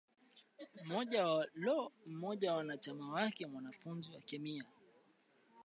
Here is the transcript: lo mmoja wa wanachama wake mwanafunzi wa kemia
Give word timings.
lo 1.55 1.91
mmoja 2.05 2.49
wa 2.51 2.57
wanachama 2.57 3.13
wake 3.13 3.47
mwanafunzi 3.47 4.11
wa 4.11 4.21
kemia 4.21 4.65